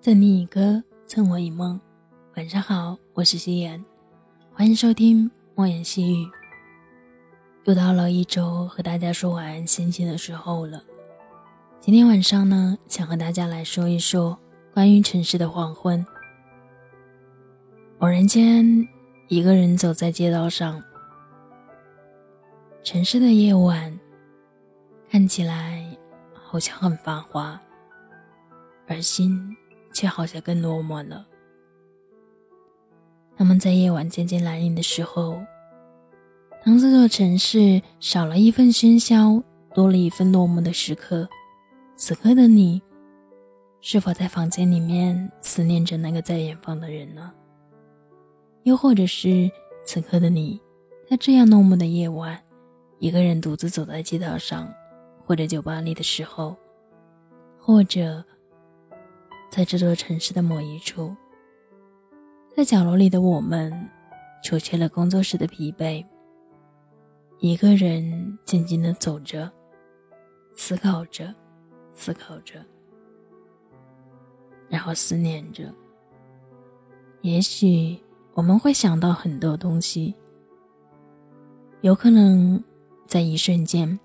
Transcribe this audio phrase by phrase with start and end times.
[0.00, 1.78] 赠你一歌，赠我一梦。
[2.34, 3.84] 晚上好，我是夕颜，
[4.54, 6.26] 欢迎收听莫言细语。
[7.64, 10.82] 又到了一周和大家说晚安心情的时候了。
[11.80, 14.38] 今天晚上呢，想和大家来说一说
[14.72, 16.02] 关于城市的黄昏。
[17.98, 18.88] 偶然间，
[19.28, 20.82] 一个人走在街道上，
[22.82, 24.00] 城市的夜晚
[25.10, 25.84] 看起来
[26.32, 27.60] 好像很繁华，
[28.86, 29.54] 而心
[30.00, 31.26] 却好像更落寞了。
[33.36, 35.38] 那么，在夜晚渐渐来临的时候，
[36.64, 39.42] 当这座城市少了一份喧嚣，
[39.74, 41.28] 多了一份落寞的时刻，
[41.96, 42.80] 此刻的你，
[43.82, 47.30] 是否在房间里面思念着那个在远方的人呢？
[48.62, 49.50] 又或者是
[49.84, 50.58] 此刻的你，
[51.10, 52.42] 在这样落寞的夜晚，
[53.00, 54.72] 一个人独自走在街道上，
[55.26, 56.56] 或者酒吧里的时候，
[57.58, 58.24] 或者
[59.50, 61.14] 在这座城市的某一处，
[62.56, 63.72] 在角落里的我们，
[64.44, 66.04] 除去了工作时的疲惫，
[67.40, 69.50] 一个人静静的走着，
[70.54, 71.34] 思考着，
[71.92, 72.64] 思考着，
[74.68, 75.64] 然后思念着，
[77.22, 77.98] 也许。
[78.32, 80.14] 我们会想到很多东西，
[81.80, 82.62] 有可能
[83.06, 83.98] 在一瞬间，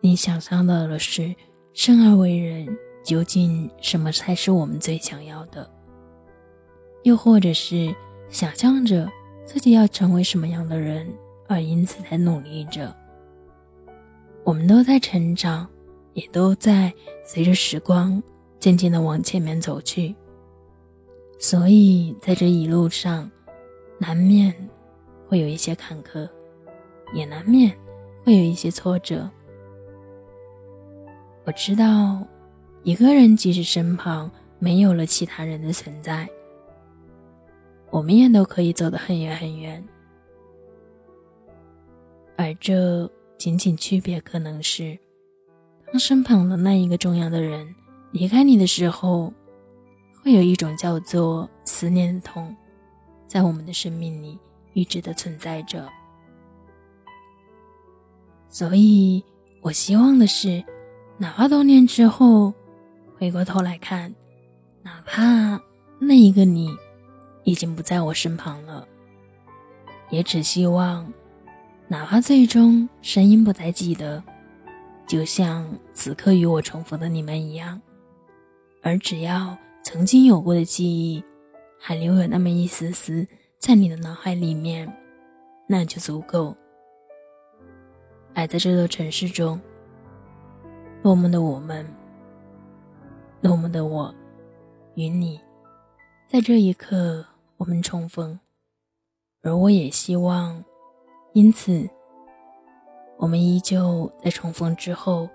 [0.00, 1.34] 你想象到的是
[1.74, 2.66] 生而为人，
[3.06, 5.70] 究竟什么才是我们最想要的？
[7.04, 7.94] 又或者是
[8.28, 9.08] 想象着
[9.44, 11.06] 自己要成为什么样的人，
[11.46, 12.92] 而因此在努力着。
[14.42, 15.68] 我们都在成长，
[16.14, 16.92] 也都在
[17.24, 18.20] 随着时光
[18.58, 20.12] 渐渐的往前面走去。
[21.38, 23.30] 所以，在这一路上，
[23.98, 24.52] 难免
[25.28, 26.28] 会有一些坎坷，
[27.14, 27.72] 也难免
[28.24, 29.30] 会有一些挫折。
[31.44, 32.26] 我知道，
[32.86, 36.28] 一个人即使身旁没有了其他人的存在，
[37.90, 39.84] 我们也都可以走得很远很远。
[42.36, 44.96] 而这仅仅区别，可能是
[45.86, 47.74] 当身旁的那一个重要的人
[48.12, 49.34] 离开你的时候。
[50.22, 52.52] 会有一种叫做思念的痛，
[53.28, 54.36] 在我们的生命里
[54.74, 55.88] 一直的存在着。
[58.48, 59.24] 所以，
[59.62, 60.64] 我希望的是，
[61.16, 62.52] 哪怕多年之后
[63.18, 64.14] 回过头来看，
[64.82, 65.60] 哪怕
[65.98, 66.76] 那一个你
[67.44, 68.86] 已经不在我身旁了，
[70.10, 71.12] 也只希望，
[71.88, 74.22] 哪怕最终声音不再记得，
[75.06, 77.80] 就像此刻与我重逢的你们一样，
[78.82, 79.56] 而只要。
[79.88, 81.22] 曾经有过的记忆，
[81.78, 83.24] 还留有那么一丝丝
[83.56, 84.92] 在你的脑海里面，
[85.68, 86.56] 那就足够。
[88.34, 89.60] 而在这座城市中，
[91.04, 91.86] 落寞的我们，
[93.46, 94.12] 落寞的我，
[94.96, 95.40] 与你，
[96.26, 97.24] 在这一刻
[97.58, 98.40] 我们重逢，
[99.42, 100.64] 而我也希望，
[101.32, 101.88] 因此，
[103.18, 105.28] 我们依旧在重逢之后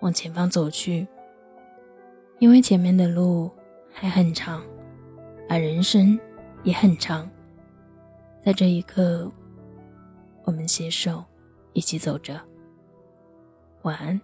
[0.00, 1.08] 往前方走去，
[2.40, 3.50] 因为前面的路。
[3.98, 4.62] 还很长，
[5.48, 6.20] 而人生
[6.64, 7.26] 也很长。
[8.42, 9.32] 在这一刻，
[10.44, 11.24] 我们携手
[11.72, 12.38] 一起走着。
[13.84, 14.20] 晚安。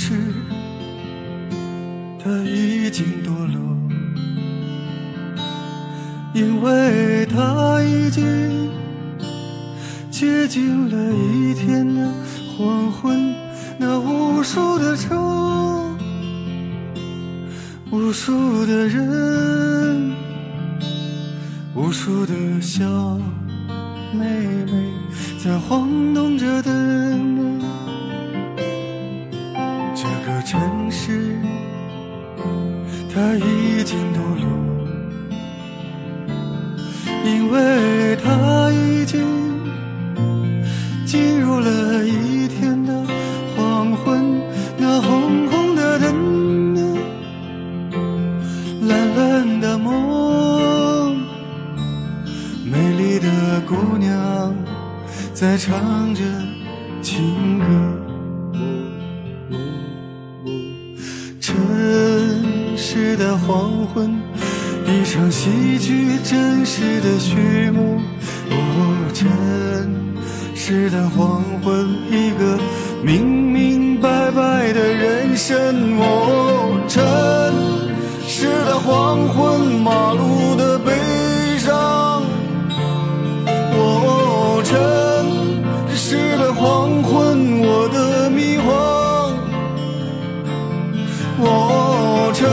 [0.00, 0.14] 是，
[2.22, 3.58] 他已经堕落
[6.32, 8.70] 因为他已经
[10.08, 12.08] 接近了一天的
[12.56, 13.34] 黄昏，
[13.76, 15.16] 那无数的车，
[17.90, 20.12] 无数的人，
[21.74, 22.86] 无数的小
[24.12, 24.24] 妹
[24.64, 24.72] 妹
[25.42, 27.58] 在晃动着灯。
[30.50, 31.36] 城市，
[33.14, 34.48] 它已经堕落。
[37.22, 39.20] 因为它已经
[41.04, 42.94] 进入了一天的
[43.54, 44.40] 黄昏，
[44.78, 46.74] 那红红的灯，
[48.88, 51.14] 蓝蓝的梦，
[52.64, 54.54] 美丽的姑娘
[55.34, 56.22] 在唱着
[57.02, 58.07] 情歌。
[63.28, 64.18] 的黄昏，
[64.86, 68.00] 一场戏剧真实的序幕。
[68.50, 69.28] 哦，城
[70.54, 72.58] 市的黄昏，一个
[73.02, 75.54] 明明白白的人生。
[75.98, 77.04] 哦，城
[78.26, 80.90] 市的黄昏，马路的悲
[81.58, 82.22] 伤。
[83.76, 84.74] 哦，城
[85.94, 88.72] 市的黄昏，我的迷惘。
[91.40, 92.48] 哦，城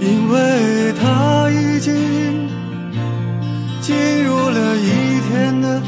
[0.00, 2.48] 因为它已经
[3.82, 5.82] 进入了一天的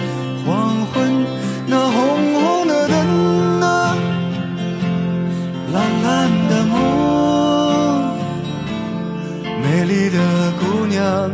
[0.45, 1.25] 黄昏。
[1.67, 3.97] 那红红的灯啊，
[5.73, 6.75] 蓝蓝的梦，
[9.63, 10.19] 美丽的
[10.61, 11.31] 姑娘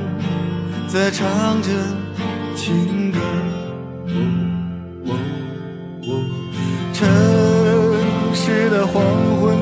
[0.87, 1.69] 在唱着
[2.55, 3.19] 情歌。
[6.95, 7.09] 城
[8.35, 9.03] 市的黄
[9.41, 9.57] 昏，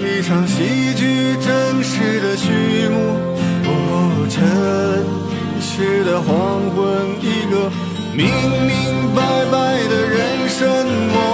[0.00, 2.25] 一场戏剧真实的
[6.20, 7.70] 黄昏，一个
[8.14, 8.26] 明
[8.66, 9.20] 明白
[9.50, 9.54] 白
[9.88, 11.25] 的人生。